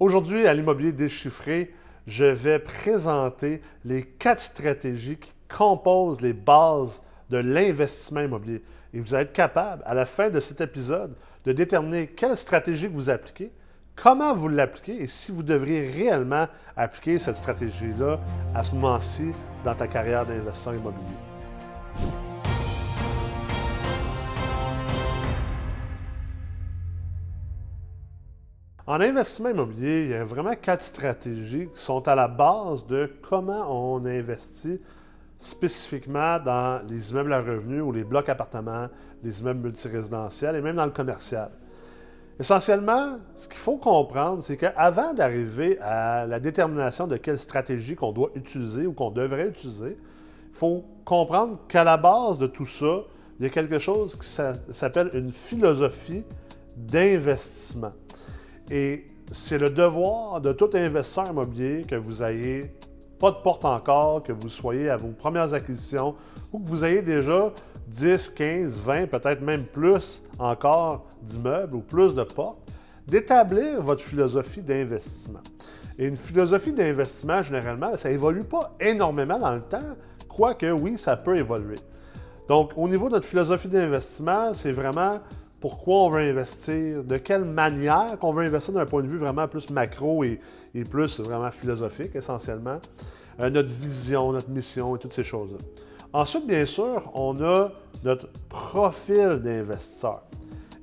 [0.00, 1.72] Aujourd'hui, à l'immobilier déchiffré,
[2.08, 8.60] je vais présenter les quatre stratégies qui composent les bases de l'investissement immobilier.
[8.92, 12.88] Et vous allez être capable, à la fin de cet épisode, de déterminer quelle stratégie
[12.88, 13.52] vous appliquez,
[13.94, 18.18] comment vous l'appliquez et si vous devriez réellement appliquer cette stratégie-là
[18.52, 19.30] à ce moment-ci
[19.64, 21.33] dans ta carrière d'investisseur immobilier.
[28.86, 33.10] En investissement immobilier, il y a vraiment quatre stratégies qui sont à la base de
[33.22, 34.78] comment on investit
[35.38, 38.88] spécifiquement dans les immeubles à revenus ou les blocs appartements,
[39.22, 41.50] les immeubles multirésidentiels et même dans le commercial.
[42.38, 48.12] Essentiellement, ce qu'il faut comprendre, c'est qu'avant d'arriver à la détermination de quelle stratégie qu'on
[48.12, 49.96] doit utiliser ou qu'on devrait utiliser,
[50.50, 53.04] il faut comprendre qu'à la base de tout ça,
[53.40, 54.28] il y a quelque chose qui
[54.74, 56.22] s'appelle une philosophie
[56.76, 57.92] d'investissement.
[58.70, 62.72] Et c'est le devoir de tout investisseur immobilier que vous ayez
[63.18, 66.14] pas de porte encore, que vous soyez à vos premières acquisitions
[66.52, 67.52] ou que vous ayez déjà
[67.88, 72.58] 10, 15, 20, peut-être même plus encore d'immeubles ou plus de portes,
[73.06, 75.40] d'établir votre philosophie d'investissement.
[75.98, 79.96] Et une philosophie d'investissement, généralement, ça évolue pas énormément dans le temps,
[80.28, 81.76] quoique oui, ça peut évoluer.
[82.48, 85.20] Donc, au niveau de notre philosophie d'investissement, c'est vraiment
[85.64, 89.48] pourquoi on veut investir, de quelle manière qu'on veut investir d'un point de vue vraiment
[89.48, 90.38] plus macro et,
[90.90, 92.80] plus vraiment philosophique essentiellement,
[93.40, 95.56] euh, notre vision, notre mission et toutes ces choses-là.
[96.12, 97.70] Ensuite, bien sûr, on a
[98.04, 100.24] notre profil d'investisseur.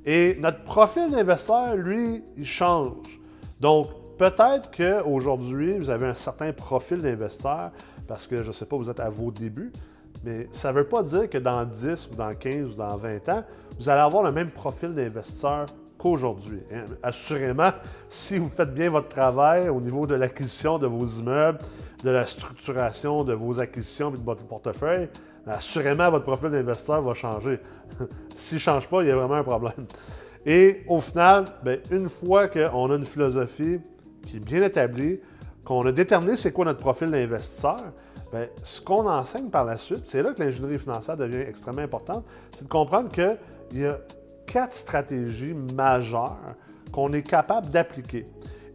[0.03, 3.21] Et notre profil d'investisseur, lui, il change.
[3.59, 7.69] Donc, peut-être qu'aujourd'hui, vous avez un certain profil d'investisseur
[8.07, 9.71] parce que, je ne sais pas, vous êtes à vos débuts,
[10.23, 13.29] mais ça ne veut pas dire que dans 10 ou dans 15 ou dans 20
[13.29, 13.43] ans,
[13.79, 15.65] vous allez avoir le même profil d'investisseur
[15.97, 16.61] qu'aujourd'hui.
[16.73, 16.85] Hein.
[17.01, 17.71] Assurément,
[18.09, 21.59] si vous faites bien votre travail au niveau de l'acquisition de vos immeubles,
[22.03, 25.09] de la structuration de vos acquisitions et de votre portefeuille,
[25.47, 27.59] assurément, votre profil d'investisseur va changer.
[28.35, 29.85] S'il ne change pas, il y a vraiment un problème.
[30.45, 33.79] Et au final, ben, une fois qu'on a une philosophie
[34.27, 35.19] qui est bien établie,
[35.63, 37.79] qu'on a déterminé c'est quoi notre profil d'investisseur,
[38.31, 42.25] Bien, ce qu'on enseigne par la suite, c'est là que l'ingénierie financière devient extrêmement importante,
[42.55, 43.97] c'est de comprendre qu'il y a
[44.47, 46.55] quatre stratégies majeures
[46.91, 48.27] qu'on est capable d'appliquer.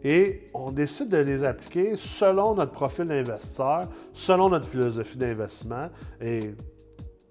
[0.04, 5.88] Et on décide de les appliquer selon notre profil d'investisseur, selon notre philosophie d'investissement.
[6.20, 6.54] Et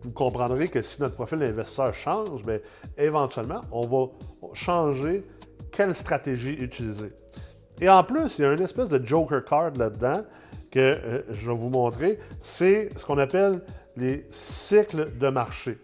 [0.01, 2.59] vous comprendrez que si notre profil d'investisseur change, bien,
[2.97, 4.11] éventuellement, on va
[4.53, 5.25] changer
[5.71, 7.13] quelle stratégie utiliser.
[7.79, 10.23] Et en plus, il y a une espèce de joker card là-dedans
[10.75, 13.61] que euh, je vais vous montrer, c'est ce qu'on appelle
[13.95, 15.77] les cycles de marché.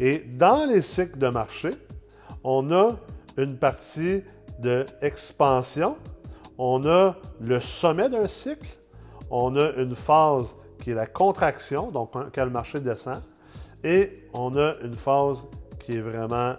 [0.00, 1.70] Et dans les cycles de marché,
[2.42, 2.96] on a
[3.36, 4.24] une partie
[4.58, 5.96] d'expansion,
[6.58, 8.66] on a le sommet d'un cycle,
[9.30, 13.22] on a une phase qui est la contraction, donc quand le marché descend,
[13.84, 15.46] et on a une phase
[15.78, 16.54] qui est vraiment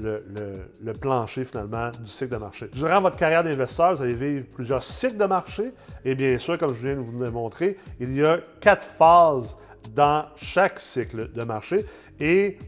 [0.00, 2.68] le, plancher finalement du cycle de marché.
[2.72, 5.72] Durant votre carrière d'investisseur, vous allez vivre plusieurs cycles de marché
[6.04, 9.56] et bien sûr, comme je viens de vous le montrer, il y a quatre phases
[9.94, 11.84] dans chaque cycle de marché
[12.20, 12.58] et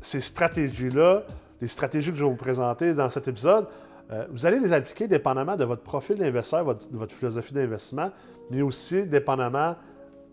[0.00, 1.24] ces stratégies-là,
[1.60, 3.66] les stratégies que je vais vous présenter dans cet épisode,
[4.10, 8.10] euh, vous allez les appliquer dépendamment de votre profil d'investisseur, de votre philosophie d'investissement,
[8.50, 9.76] mais aussi dépendamment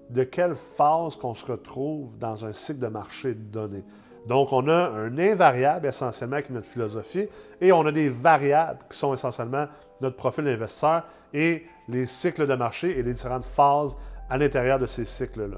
[0.09, 3.83] de quelle phase qu'on se retrouve dans un cycle de marché donné.
[4.29, 7.27] Donc, on a un invariable essentiellement qui est notre philosophie
[7.59, 9.65] et on a des variables qui sont essentiellement
[10.01, 11.03] notre profil d'investisseur
[11.33, 13.97] et les cycles de marché et les différentes phases
[14.29, 15.57] à l'intérieur de ces cycles-là.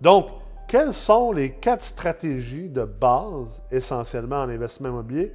[0.00, 0.28] Donc,
[0.68, 5.32] quelles sont les quatre stratégies de base essentiellement en investissement immobilier?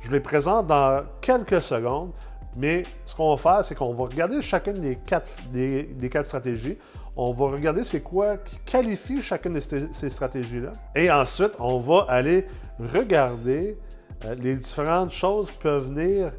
[0.00, 2.10] Je les présente dans quelques secondes,
[2.56, 6.76] mais ce qu'on va faire, c'est qu'on va regarder chacune des quatre, des quatre stratégies.
[7.18, 10.72] On va regarder c'est quoi qui qualifie chacune de ces, stratégies-là.
[10.94, 12.46] Et ensuite, on va aller
[12.78, 13.78] regarder
[14.24, 16.32] euh, les différentes choses qui peuvent venir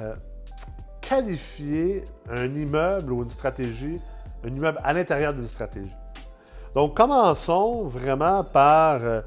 [0.00, 0.14] euh,
[1.00, 4.00] qualifier un immeuble ou une stratégie,
[4.44, 5.94] un immeuble à l'intérieur d'une stratégie.
[6.74, 9.22] Donc, commençons vraiment par euh,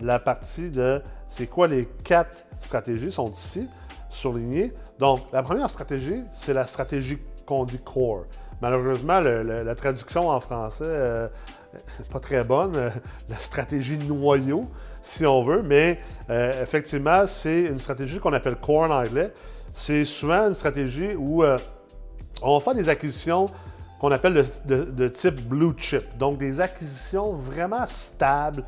[0.00, 3.68] la partie de c'est quoi les quatre stratégies, sont ici,
[4.08, 4.72] surlignées.
[4.98, 8.24] Donc, la première stratégie, c'est la stratégie qu'on dit core.
[8.62, 11.28] Malheureusement, la traduction en français n'est euh,
[12.12, 12.76] pas très bonne.
[12.76, 12.90] Euh,
[13.28, 14.70] la stratégie noyau,
[15.02, 15.98] si on veut, mais
[16.30, 19.32] euh, effectivement, c'est une stratégie qu'on appelle core en anglais.
[19.74, 21.42] C'est souvent une stratégie où
[22.42, 23.46] on va faire des acquisitions
[23.98, 28.64] qu'on appelle de, type blue chip, donc des acquisitions vraiment stables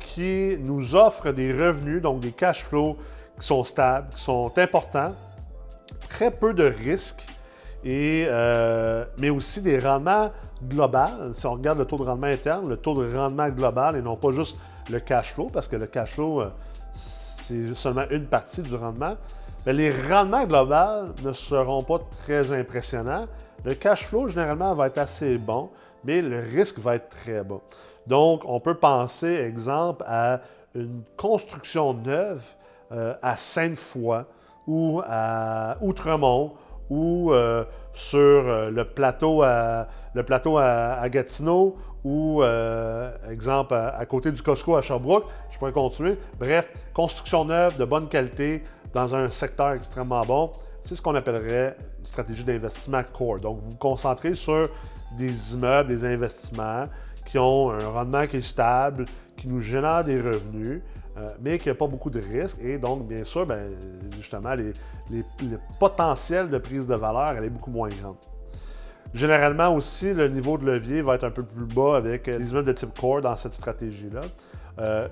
[0.00, 2.96] qui nous offrent des revenus, donc des cash flows
[3.38, 5.14] qui sont stables, qui sont importants
[6.08, 7.24] très peu de risques,
[7.84, 10.30] euh, mais aussi des rendements
[10.62, 11.32] globaux.
[11.32, 14.16] Si on regarde le taux de rendement interne, le taux de rendement global et non
[14.16, 14.56] pas juste
[14.90, 16.50] le cash flow, parce que le cash flow, euh,
[16.92, 19.16] c'est seulement une partie du rendement.
[19.66, 23.26] Les rendements globaux ne seront pas très impressionnants.
[23.64, 25.70] Le cash flow, généralement, va être assez bon,
[26.04, 27.60] mais le risque va être très bas.
[28.06, 30.40] Donc, on peut penser, exemple, à
[30.74, 32.44] une construction neuve
[32.92, 34.24] euh, à Sainte-Foy
[34.68, 36.52] ou à Outremont
[36.90, 42.40] ou euh, sur euh, le plateau à, le plateau à, Gatineau ou,
[43.28, 45.24] exemple, à, côté du Costco à Sherbrooke.
[45.50, 46.16] Je pourrais continuer.
[46.38, 48.62] Bref, construction neuve de bonne qualité
[48.92, 50.52] dans un secteur extrêmement bon.
[50.82, 53.40] C'est ce qu'on appellerait une stratégie d'investissement core.
[53.40, 54.68] Donc, vous vous concentrez sur
[55.18, 56.84] des immeubles, des investissements
[57.26, 59.06] qui ont un rendement qui est stable,
[59.36, 60.80] qui nous génère des revenus,
[61.16, 62.58] euh, mais qui n'a pas beaucoup de risques.
[62.62, 63.70] Et donc, bien sûr, ben,
[64.16, 64.72] justement, les,
[65.10, 68.16] le potentiel de prise de valeur, elle est beaucoup moins grande.
[69.14, 72.66] Généralement aussi, le niveau de levier va être un peu plus bas avec les immeubles
[72.66, 74.22] de type core dans cette stratégie-là.
[74.78, 75.08] Euh,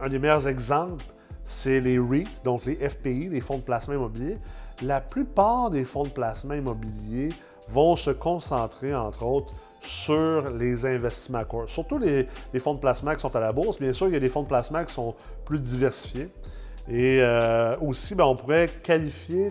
[0.00, 1.04] un des meilleurs exemples,
[1.44, 4.38] c'est les REIT, donc les FPI, les fonds de placement immobilier.
[4.82, 7.30] La plupart des fonds de placement immobilier
[7.68, 11.68] vont se concentrer, entre autres, sur les investissements core.
[11.68, 12.26] Surtout les,
[12.58, 13.80] fonds de placement qui sont à la bourse.
[13.80, 16.28] Bien sûr, il y a des fonds de placement qui sont plus diversifiés.
[16.88, 19.50] Et euh, aussi, ben, on pourrait qualifier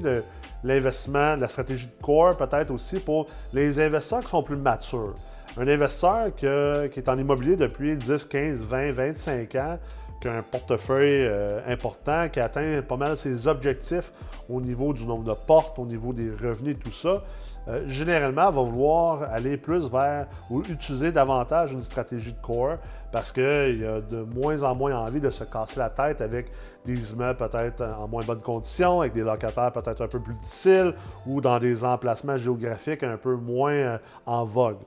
[0.63, 5.15] l'investissement, la stratégie de core peut-être aussi pour les investisseurs qui sont plus matures.
[5.57, 9.79] Un investisseur qui est en immobilier depuis 10, 15, 20, 25 ans,
[10.19, 14.11] qui a un portefeuille euh, important, qui atteint pas mal ses objectifs
[14.49, 17.23] au niveau du nombre de portes, au niveau des revenus et tout ça,
[17.67, 22.77] euh, généralement, va vouloir aller plus vers ou utiliser davantage une stratégie de core
[23.11, 26.51] parce qu'il a de moins en moins envie de se casser la tête avec
[26.85, 30.93] des immeubles peut-être en moins bonne condition, avec des locataires peut-être un peu plus difficiles
[31.25, 34.79] ou dans des emplacements géographiques un peu moins euh, en vogue.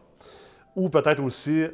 [0.74, 1.64] Ou peut-être aussi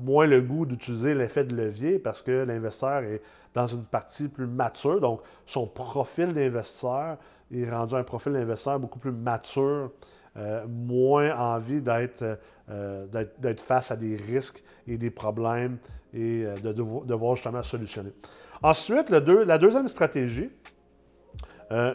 [0.00, 3.20] moins le goût d'utiliser l'effet de levier parce que l'investisseur est
[3.52, 5.00] dans une partie plus mature.
[5.00, 7.18] Donc, son profil d'investisseur
[7.52, 9.90] est rendu un profil d'investisseur beaucoup plus mature
[10.36, 13.06] euh, moins envie euh,
[13.38, 15.78] d'être, face à des risques et des problèmes
[16.12, 18.10] et euh, de, devoir justement solutionner.
[18.60, 19.20] Ensuite, la
[19.58, 20.50] deuxième stratégie,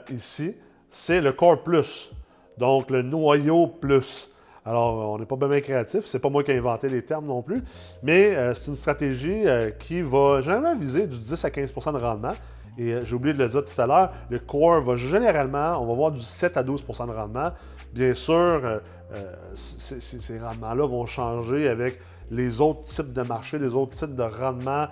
[0.10, 0.56] ici,
[0.88, 2.14] c'est le Core Plus,
[2.58, 4.30] donc le noyau plus.
[4.70, 7.42] Alors, on n'est pas bien créatif, c'est pas moi qui ai inventé les termes non
[7.42, 7.64] plus,
[8.04, 9.44] mais c'est une stratégie
[9.80, 12.34] qui va généralement viser du 10 à 15% de rendement.
[12.78, 15.94] Et j'ai oublié de le dire tout à l'heure, le core va généralement, on va
[15.94, 17.52] voir du 7 à 12% de rendement.
[17.94, 18.80] Bien sûr, euh,
[19.14, 22.00] euh, ces, rendements-là vont changer avec
[22.32, 24.88] les autres types de marchés, les autres types de rendements,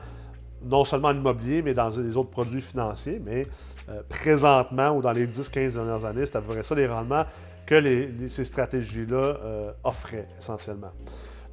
[0.66, 3.22] non seulement en immobilier, mais dans les autres produits financiers.
[3.24, 3.46] Mais
[3.90, 7.24] euh, présentement, ou dans les 10-15 dernières années, c'est à peu près ça les rendements
[7.68, 9.36] que ces stratégies-là
[9.84, 10.92] offraient essentiellement.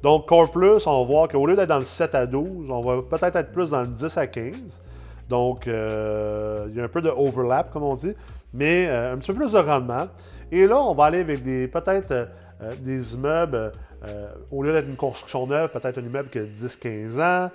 [0.01, 2.81] Donc, Core Plus, on va voir qu'au lieu d'être dans le 7 à 12, on
[2.81, 4.81] va peut-être être plus dans le 10 à 15.
[5.29, 8.15] Donc, il y a un peu de overlap, comme on dit,
[8.53, 10.07] mais un petit peu plus de rendement.
[10.51, 12.25] Et là, on va aller avec des peut-être euh,
[12.61, 13.71] euh, des immeubles,
[14.07, 17.51] euh, au lieu d'être une construction neuve, peut-être un immeuble qui a 10-15 ans.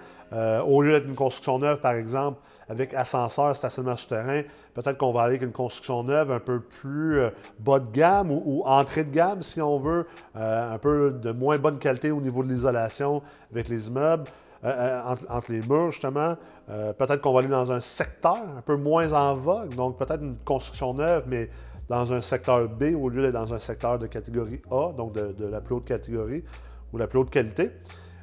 [0.67, 2.41] au lieu d'être une construction neuve, par exemple,
[2.71, 4.43] avec ascenseur, stationnement souterrain,
[4.75, 7.21] peut-être qu'on va aller avec une construction neuve un peu plus
[7.59, 11.79] bas de gamme ou, entrée de gamme, si on veut, un peu de moins bonne
[11.79, 14.25] qualité au niveau de l'isolation avec les immeubles.
[14.63, 16.37] entre, entre, les murs, justement.
[16.69, 20.37] peut-être qu'on va aller dans un secteur un peu moins en vogue, donc peut-être une
[20.45, 21.51] construction neuve, mais
[21.91, 25.45] dans un secteur B au lieu d'être dans un secteur de catégorie A, donc de,
[25.45, 26.45] la plus haute catégorie
[26.93, 27.73] ou la plus haute qualité.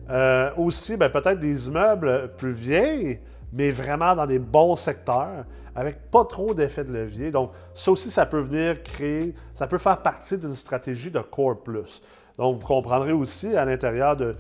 [0.10, 3.20] Euh, aussi, ben, peut-être des immeubles plus vieilles,
[3.52, 7.32] mais vraiment dans des bons secteurs, avec pas trop d'effet de levier.
[7.32, 11.62] Donc, ça aussi, ça peut venir créer, ça peut faire partie d'une stratégie de Core
[11.62, 12.02] Plus.
[12.38, 14.36] Donc, vous comprendrez aussi à l'intérieur de,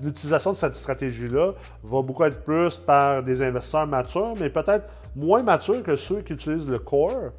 [0.00, 1.52] l'utilisation de cette stratégie-là
[1.82, 6.34] va beaucoup être plus par des investisseurs matures, mais peut-être moins matures que ceux qui
[6.34, 7.32] utilisent le core,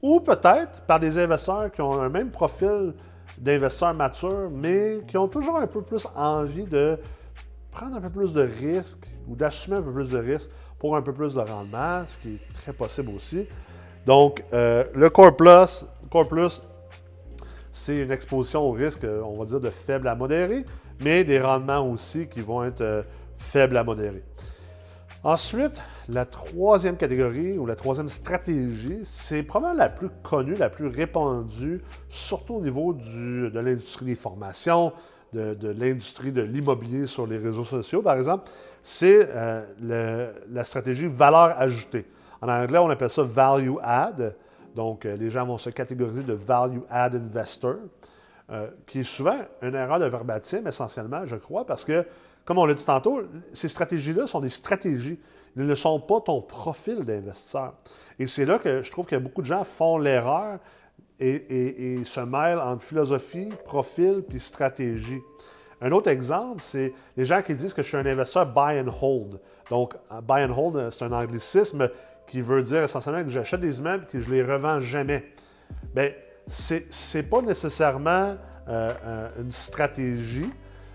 [0.00, 2.94] ou peut-être par des investisseurs qui ont un même profil
[3.38, 6.98] d'investisseurs matures, mais qui ont toujours un peu plus envie de
[7.72, 11.02] prendre un peu plus de risques ou d'assumer un peu plus de risques pour un
[11.02, 13.48] peu plus de rendement, ce qui est très possible aussi.
[14.06, 16.62] Donc, euh, le Core Plus, Core Plus,
[17.72, 20.64] c'est une exposition au risque, on va dire, de faible à modéré,
[21.00, 23.02] mais des rendements aussi qui vont être euh,
[23.38, 24.22] faibles à modérés.
[25.24, 30.88] Ensuite, la troisième catégorie ou la troisième stratégie, c'est probablement la plus connue, la plus
[30.88, 34.92] répandue, surtout au niveau de l'industrie des formations,
[35.32, 38.50] de, l'industrie de l'immobilier sur les réseaux sociaux, par exemple,
[38.82, 42.06] c'est euh, la stratégie valeur ajoutée.
[42.40, 44.34] En anglais, on appelle ça value add.
[44.74, 47.76] Donc, les gens vont se catégoriser de value add investor,
[48.86, 52.04] qui est souvent une erreur de verbatim essentiellement, je crois, parce que,
[52.44, 53.20] comme on l'a dit tantôt,
[53.52, 55.18] ces stratégies-là sont des stratégies.
[55.56, 57.74] Ils ne sont pas ton profil d'investisseur.
[58.18, 60.58] Et c'est là que je trouve que beaucoup de gens font l'erreur
[61.22, 65.20] et, se mêlent entre philosophie, profil puis stratégie.
[65.80, 68.92] Un autre exemple, c'est les gens qui disent que je suis un investisseur buy and
[69.00, 69.40] hold.
[69.70, 71.88] Donc, buy and hold, c'est un anglicisme
[72.26, 75.24] qui veut dire essentiellement que j'achète des immeubles et que je les revends jamais.
[75.94, 76.10] Bien,
[76.46, 78.36] ce n'est pas nécessairement
[78.68, 80.50] euh, une stratégie,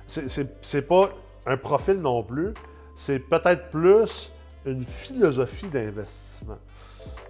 [0.08, 1.10] ce n'est pas
[1.46, 2.54] un profil non plus,
[2.96, 4.32] c'est peut-être plus
[4.66, 6.58] une philosophie d'investissement.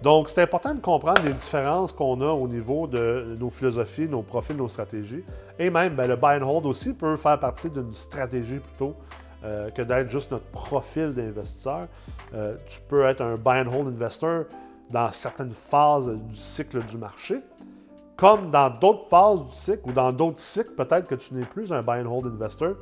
[0.02, 4.22] Donc, c'est important de comprendre les différences qu'on a au niveau de nos philosophies, nos
[4.22, 5.24] profils, nos stratégies.
[5.58, 8.94] Et même, ben, le buy and hold aussi peut faire partie d'une stratégie plutôt
[9.44, 11.88] euh, que d'être juste notre profil d'investisseur.
[12.34, 14.44] Euh, tu peux être un buy and hold investor
[14.90, 17.40] dans certaines phases du cycle du marché,
[18.16, 21.72] comme dans d'autres phases du cycle ou dans d'autres cycles, peut-être que tu n'es plus
[21.72, 22.74] un buy and hold investor.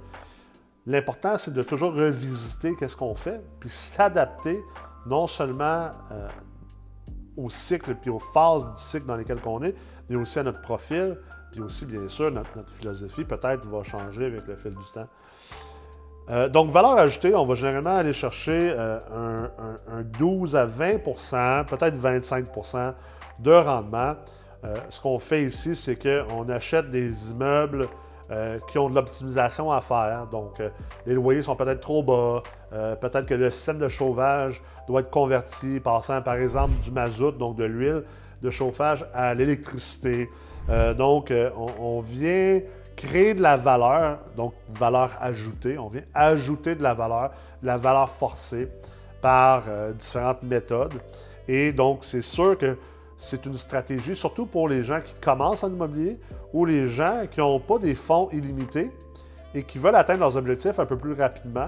[0.86, 4.62] L'important, c'est de toujours revisiter qu'est-ce qu'on fait, puis s'adapter
[5.06, 6.28] non seulement euh,
[7.36, 9.74] au cycle puis aux phases du cycle dans lesquelles on est,
[10.08, 11.16] mais aussi à notre profil,
[11.52, 15.08] puis aussi, bien sûr, notre, philosophie peut-être va changer avec le fil du temps.
[16.28, 19.46] Euh, donc, valeur ajoutée, on va généralement aller chercher euh,
[19.88, 22.94] un, 12 à 20% peut-être 25%
[23.38, 24.16] de rendement.
[24.64, 27.88] Euh, ce qu'on fait ici, c'est qu'on achète des immeubles
[28.66, 30.26] qui ont de l'optimisation à faire.
[30.32, 30.60] Donc,
[31.06, 35.10] les loyers sont peut-être trop bas, euh, peut-être que le système de chauffage doit être
[35.10, 38.02] converti, passant par exemple du mazout, donc de l'huile
[38.42, 40.28] de chauffage, à l'électricité.
[40.98, 41.32] donc,
[41.80, 42.60] on, vient
[42.94, 47.30] créer de la valeur, donc valeur ajoutée, on vient ajouter de la valeur,
[47.62, 48.68] de la valeur forcée
[49.22, 49.62] par
[49.98, 51.00] différentes méthodes.
[51.48, 52.76] Et donc, c'est sûr que
[53.16, 56.18] c'est une stratégie, surtout pour les gens qui commencent en immobilier
[56.52, 58.90] ou les gens qui n'ont pas des fonds illimités
[59.54, 61.66] et qui veulent atteindre leurs objectifs un peu plus rapidement.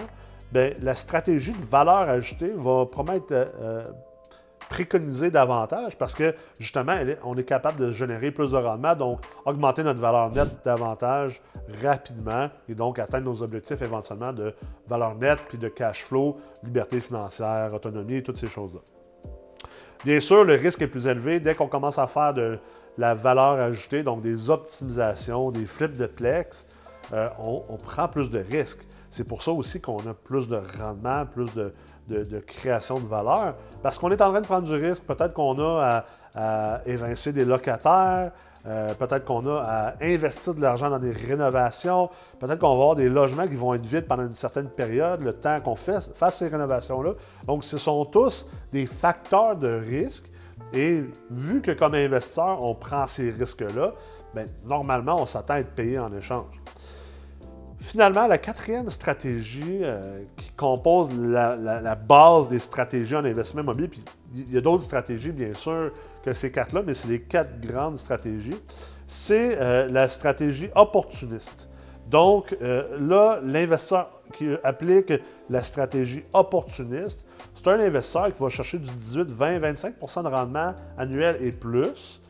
[0.53, 3.85] Bien, la stratégie de valeur ajoutée va promettre euh, euh,
[4.71, 9.83] préconiser davantage parce que justement, on est capable de générer plus de rendement, donc augmenter
[9.83, 11.41] notre valeur nette davantage
[11.83, 14.55] rapidement et donc atteindre nos objectifs éventuellement de
[14.87, 18.81] valeur nette, puis de cash flow, liberté financière, autonomie et toutes ces choses-là.
[20.05, 22.59] Bien sûr, le risque est plus élevé dès qu'on commence à faire de
[22.99, 26.67] la valeur ajoutée, donc des optimisations, des flips de plex,
[27.13, 28.87] euh, on, prend plus de risques.
[29.11, 31.73] C'est pour ça aussi qu'on a plus de rendement, plus de,
[32.47, 35.05] création de valeur, parce qu'on est en train de prendre du risque.
[35.05, 38.33] Peut-être qu'on a à évincer des locataires,
[38.67, 42.11] euh, peut-être qu'on a à investir de l'argent dans des rénovations.
[42.39, 45.33] Peut-être qu'on va avoir des logements qui vont être vides pendant une certaine période, le
[45.33, 47.13] temps qu'on fasse ces rénovations-là.
[47.47, 50.31] Donc, ce sont tous des facteurs de risque.
[50.73, 53.95] Et vu que comme investisseur, on prend ces risques-là,
[54.35, 56.61] bien, normalement, on s'attend à être payé en échange.
[57.81, 64.05] Finalement, la quatrième stratégie euh, qui compose la, base des stratégies en investissement immobilier, puis
[64.35, 65.93] il y a d'autres stratégies, bien sûr,
[66.25, 68.57] que ces quatre-là, mais c'est les quatre grandes stratégies,
[69.07, 71.69] c'est euh, la stratégie opportuniste.
[72.11, 75.13] Donc, euh, là, l'investisseur qui applique
[75.49, 80.75] la stratégie opportuniste, c'est un investisseur qui va chercher du 18, 20, 25% de rendement
[80.97, 82.21] annuel et plus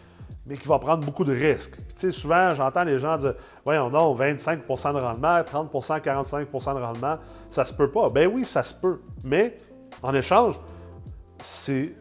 [0.49, 1.77] mais qui va prendre beaucoup de risques.
[1.77, 6.81] tu sais, souvent, j'entends les gens dire Voyons donc, 25% de rendement, 30% 45% de
[6.81, 7.19] rendement,
[7.51, 8.09] ça se peut pas.
[8.09, 9.01] Ben oui, ça se peut.
[9.25, 9.59] Mais
[10.03, 10.59] en échange,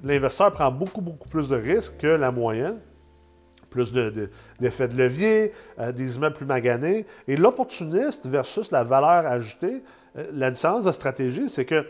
[0.04, 2.80] l'investisseur prend beaucoup, beaucoup plus de risques que la moyenne.
[3.70, 7.06] Plus d'effets de, levier, euh, des immeubles plus maganés.
[7.28, 9.84] Et l'opportuniste versus la valeur ajoutée,
[10.18, 11.86] euh, la différence de stratégie, c'est que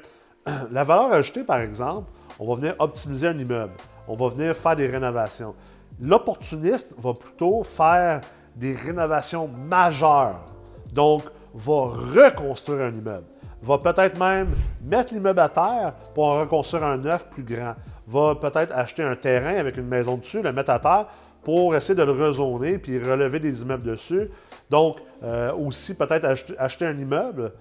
[0.72, 2.10] la valeur ajoutée, par exemple,
[2.40, 3.74] on va venir optimiser un immeuble,
[4.08, 5.54] on va venir faire des rénovations.
[6.00, 8.22] L'opportuniste va plutôt faire
[8.56, 10.46] des rénovations majeures.
[10.92, 11.88] Donc, va
[12.26, 13.26] reconstruire un immeuble.
[13.62, 14.50] Va peut-être même
[14.84, 17.74] mettre l'immeuble à terre pour en reconstruire un neuf plus grand.
[18.08, 21.08] Va peut-être acheter un terrain avec une maison dessus, le mettre à terre
[21.44, 24.30] pour essayer de le rezoner puis relever des immeubles dessus.
[24.70, 26.26] Donc, euh, aussi peut-être
[26.58, 27.54] acheter un immeuble,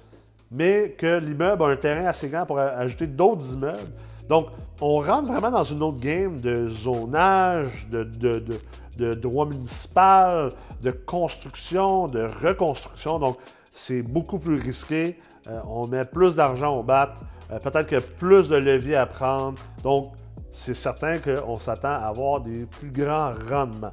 [0.51, 3.93] mais que l'immeuble a un terrain assez grand pour ajouter d'autres immeubles
[4.29, 4.49] donc,
[4.81, 10.53] on rentre vraiment dans une autre game de zonage, de, droit municipal,
[10.83, 13.19] de construction, de reconstruction.
[13.19, 13.39] Donc,
[13.73, 15.19] c'est beaucoup plus risqué.
[15.49, 17.15] Euh, on met plus d'argent au bat.
[17.53, 19.59] Euh, peut-être a plus de leviers à prendre.
[19.83, 20.13] Donc,
[20.51, 23.91] c'est certain qu'on s'attend à avoir des plus grands rendements.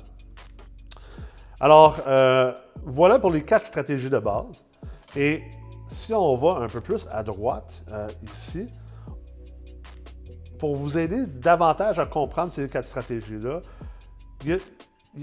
[1.59, 4.65] Alors, euh, voilà pour les quatre stratégies de base.
[5.15, 5.43] Et
[5.87, 7.83] si on va un peu plus à droite,
[8.23, 8.67] ici,
[10.63, 13.59] pour vous aider davantage à comprendre ces quatre stratégies-là,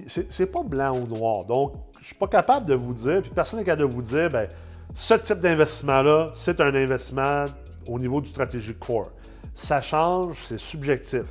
[0.06, 1.46] c'est pas blanc ou noir.
[1.46, 4.28] Donc, je suis pas capable de vous dire, puis personne n'est capable de vous dire,
[4.28, 4.50] ben,
[4.94, 7.46] ce type d'investissement-là, c'est un investissement
[7.88, 9.12] au niveau du stratégie core.
[9.54, 11.24] Ça change, c'est subjectif.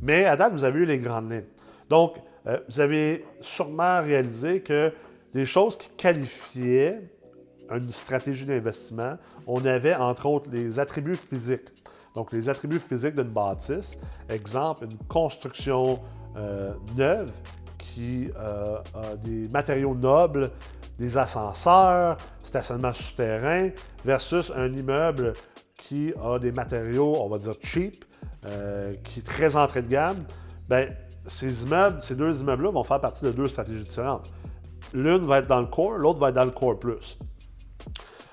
[0.00, 1.42] Mais à date, vous avez eu les grandes lignes.
[1.88, 4.92] Donc, euh, vous avez sûrement réalisé que
[5.34, 7.00] les choses qui qualifiaient
[7.68, 9.16] une stratégie d'investissement,
[9.48, 11.66] on avait entre autres les attributs physiques.
[12.14, 13.96] Donc, les attributs physiques d'une bâtisse,
[14.28, 16.00] exemple, une construction
[16.36, 17.30] euh, neuve
[17.78, 20.50] qui euh, a des matériaux nobles,
[20.98, 23.70] des ascenseurs, stationnement souterrain,
[24.04, 25.34] versus un immeuble
[25.76, 28.04] qui a des matériaux, on va dire cheap,
[28.46, 30.24] euh, qui est très entrée de gamme.
[30.68, 30.88] Bien,
[31.26, 34.30] ces immeubles, ces deux immeubles-là vont faire partie de deux stratégies différentes.
[34.92, 37.18] L'une va être dans le core, l'autre va être dans le core plus.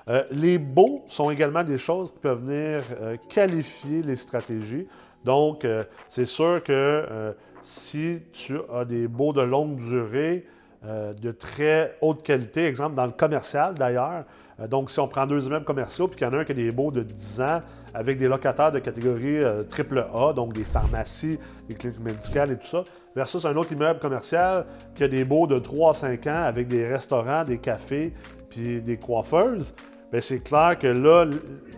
[0.08, 4.86] Euh, les baux sont également des choses qui peuvent venir euh, qualifier les stratégies.
[5.24, 10.46] Donc, euh, c'est sûr que si tu as des baux de longue durée,
[10.84, 14.24] de très haute qualité, exemple dans le commercial d'ailleurs,
[14.70, 16.54] donc si on prend deux immeubles commerciaux, puis qu'il y en a un qui a
[16.54, 17.62] des baux de 10 ans
[17.94, 22.66] avec des locataires de catégorie triple A, donc des pharmacies, des cliniques médicales et tout
[22.68, 22.84] ça,
[23.16, 26.68] versus un autre immeuble commercial qui a des baux de 3 à 5 ans avec
[26.68, 28.14] des restaurants, des cafés,
[28.48, 29.74] puis des coiffeuses.
[30.10, 31.26] Ben, c'est clair que là,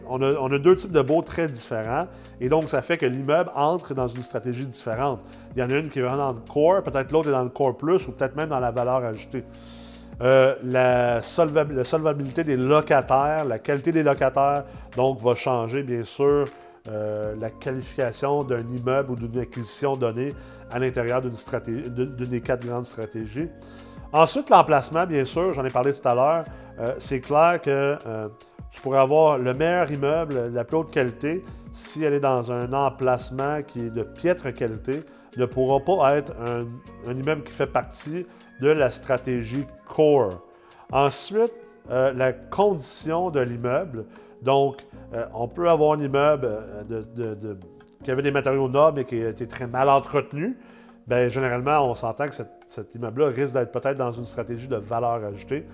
[0.09, 2.07] on a, deux types de baux très différents.
[2.41, 5.21] Et donc, ça fait que l'immeuble entre dans une stratégie différente.
[5.55, 7.43] Il y en a une qui est vraiment dans le core, peut-être l'autre est dans
[7.43, 9.45] le core plus ou peut-être même dans la valeur ajoutée.
[10.23, 14.65] Euh, la, solvabilité des locataires, la qualité des locataires,
[14.97, 16.45] donc, va changer, bien sûr,
[16.89, 20.35] euh, la qualification d'un immeuble ou d'une acquisition donnée
[20.71, 21.33] à l'intérieur d'une,
[22.17, 23.49] d'une des quatre grandes stratégies.
[24.13, 26.45] Ensuite, l'emplacement, bien sûr, j'en ai parlé tout à l'heure.
[26.81, 28.29] Euh, c'est clair que euh,
[28.71, 32.73] tu pourrais avoir le meilleur immeuble, la plus haute qualité, si elle est dans un
[32.73, 35.05] emplacement qui est de piètre qualité,
[35.37, 38.27] ne pourra pas être un, immeuble qui fait partie
[38.61, 40.43] de la stratégie core.
[40.91, 41.53] Ensuite,
[41.91, 44.07] euh, la condition de l'immeuble.
[44.43, 44.85] Donc,
[45.35, 46.49] on peut avoir un immeuble
[48.03, 50.57] qui avait des matériaux nobles mais qui été très mal entretenu.
[51.07, 52.35] Bien, généralement, on s'entend que
[52.71, 55.67] cet immeuble-là risque d'être peut-être dans une stratégie de valeur ajoutée.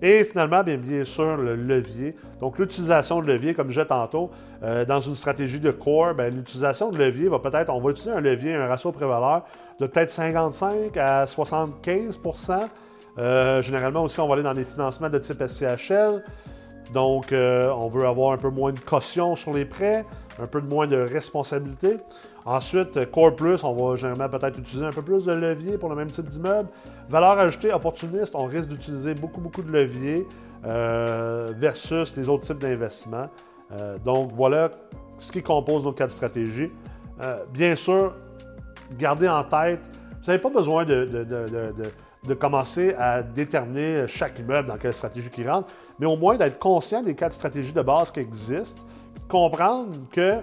[0.00, 2.14] Et finalement, bien, sûr, le levier.
[2.40, 4.30] Donc, l'utilisation de levier, comme je tantôt,
[4.62, 8.20] euh, dans une stratégie de core, l'utilisation de levier va peut-être, on va utiliser un
[8.20, 9.42] levier, un ratio pré-valeur
[9.80, 12.68] de peut-être 55 à 75%
[13.18, 16.22] euh, Généralement aussi, on va aller dans des financements de type SCHL.
[16.92, 20.04] Donc, euh, on veut avoir un peu moins de caution sur les prêts,
[20.40, 21.96] un peu moins de responsabilité.
[22.46, 25.96] Ensuite, Core Plus, on va généralement peut-être utiliser un peu plus de levier pour le
[25.96, 26.68] même type d'immeuble.
[27.08, 30.26] Valeur ajoutée opportuniste, on risque d'utiliser beaucoup, beaucoup de levier
[30.66, 33.28] euh, versus les autres types d'investissements.
[33.72, 34.70] Euh, donc voilà
[35.16, 36.70] ce qui compose nos quatre stratégies.
[37.22, 38.14] Euh, bien sûr,
[38.98, 39.80] gardez en tête,
[40.20, 41.24] vous n'avez pas besoin de,
[42.26, 46.58] de, commencer à déterminer chaque immeuble dans quelle stratégie qui rentre, mais au moins d'être
[46.58, 48.82] conscient des quatre stratégies de base qui existent,
[49.28, 50.38] comprendre que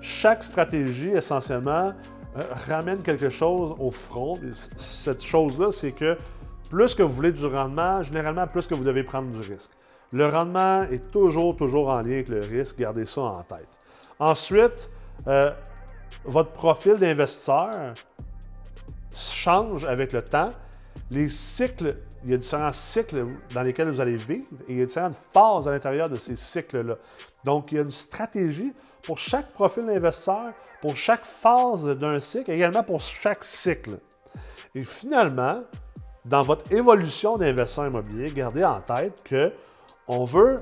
[0.00, 1.92] chaque stratégie, essentiellement,
[2.36, 4.38] euh, ramène quelque chose au front.
[4.76, 6.16] Cette chose-là, c'est que
[6.70, 9.72] plus que vous voulez du rendement, généralement, plus que vous devez prendre du risque.
[10.12, 12.78] Le rendement est toujours, toujours en lien avec le risque.
[12.78, 13.68] Gardez ça en tête.
[14.18, 14.90] Ensuite,
[15.26, 15.50] euh,
[16.24, 17.94] votre profil d'investisseur
[19.12, 20.52] change avec le temps.
[21.10, 24.82] Les cycles, il y a différents cycles dans lesquels vous allez vivre et il y
[24.82, 26.96] a différentes phases à l'intérieur de ces cycles-là.
[27.44, 30.52] Donc, il y a une stratégie pour chaque profil d'investisseur,
[30.82, 33.98] pour chaque phase d'un cycle, également pour chaque cycle.
[34.74, 35.62] Et finalement,
[36.24, 39.52] dans votre évolution d'investisseur immobilier, gardez en tête que
[40.06, 40.56] on veut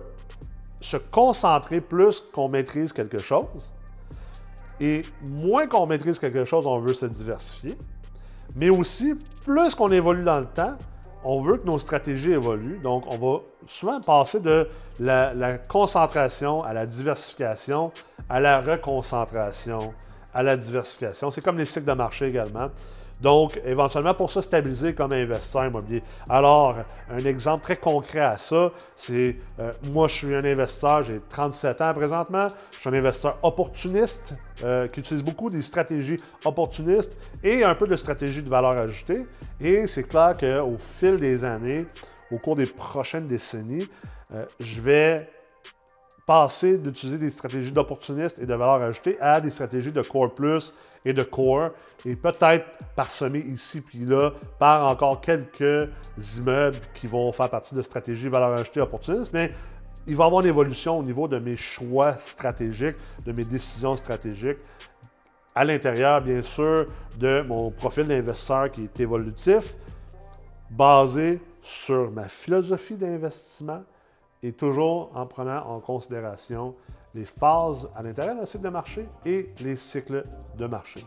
[0.80, 3.72] se concentrer plus qu'on maîtrise quelque chose.
[4.80, 7.76] Et moins qu'on maîtrise quelque chose, on veut se diversifier.
[8.54, 10.76] Mais aussi, plus qu'on évolue dans le temps,
[11.30, 12.78] on veut que nos stratégies évoluent.
[12.82, 14.66] Donc, on va souvent passer de
[14.98, 17.92] la, concentration à la diversification,
[18.30, 19.92] à la reconcentration,
[20.32, 21.30] à la diversification.
[21.30, 22.70] C'est comme les cycles de marché également.
[23.20, 26.02] Donc, éventuellement, pour se stabiliser comme investisseur immobilier.
[26.28, 26.76] Alors,
[27.10, 31.80] un exemple très concret à ça, c'est euh, moi, je suis un investisseur, j'ai 37
[31.80, 32.46] ans présentement.
[32.74, 37.86] Je suis un investisseur opportuniste euh, qui utilise beaucoup des stratégies opportunistes et un peu
[37.86, 39.26] de stratégies de valeur ajoutée.
[39.60, 41.86] Et c'est clair qu'au fil des années,
[42.30, 43.88] au cours des prochaines décennies,
[44.32, 45.28] euh, je vais
[46.28, 50.74] passer d'utiliser des stratégies d'opportunistes et de valeur ajoutée à des stratégies de core plus
[51.06, 51.70] et de core,
[52.04, 55.88] et peut-être parsemé ici puis là par encore quelques
[56.36, 59.48] immeubles qui vont faire partie de stratégies valeur ajoutée opportunistes, mais
[60.06, 63.96] il va y avoir une évolution au niveau de mes choix stratégiques, de mes décisions
[63.96, 64.58] stratégiques.
[65.54, 66.84] À l'intérieur, bien sûr,
[67.18, 69.76] de mon profil d'investisseur qui est évolutif,
[70.68, 73.82] basé sur ma philosophie d'investissement
[74.42, 76.74] et toujours en prenant en considération
[77.14, 80.24] les phases à l'intérieur d'un cycle de marché et les cycles
[80.56, 81.04] de marché.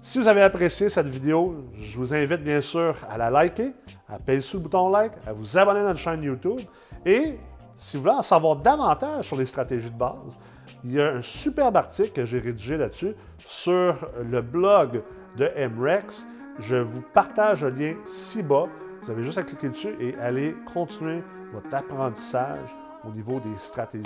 [0.00, 3.72] Si vous avez apprécié cette vidéo, je vous invite bien sûr à la liker,
[4.08, 6.60] à payer sur le bouton like, à vous abonner à notre chaîne YouTube
[7.06, 7.38] et
[7.76, 10.38] si vous voulez en savoir davantage sur les stratégies de base,
[10.84, 15.02] il y a un superbe article que j'ai rédigé là-dessus sur le blog
[15.36, 16.26] de MREX.
[16.58, 18.66] Je vous partage le lien ci-bas.
[19.02, 21.22] Vous avez juste à cliquer dessus et aller continuer
[21.54, 22.74] votre apprentissage
[23.06, 24.04] au niveau des stratégies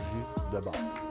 [0.53, 1.08] de base.